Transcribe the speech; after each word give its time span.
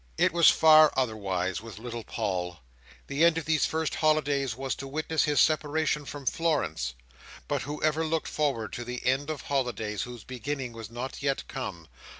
It 0.17 0.33
was 0.33 0.49
far 0.49 0.91
otherwise 0.97 1.61
with 1.61 1.77
little 1.77 2.03
Paul. 2.03 2.57
The 3.05 3.23
end 3.23 3.37
of 3.37 3.45
these 3.45 3.67
first 3.67 3.93
holidays 3.93 4.55
was 4.57 4.73
to 4.77 4.87
witness 4.87 5.25
his 5.25 5.39
separation 5.39 6.05
from 6.05 6.25
Florence, 6.25 6.95
but 7.47 7.61
who 7.61 7.83
ever 7.83 8.03
looked 8.03 8.27
forward 8.27 8.73
to 8.73 8.83
the 8.83 9.05
end 9.05 9.29
of 9.29 9.41
holidays 9.43 10.01
whose 10.01 10.23
beginning 10.23 10.73
was 10.73 10.89
not 10.89 11.21
yet 11.21 11.47
come! 11.47 11.87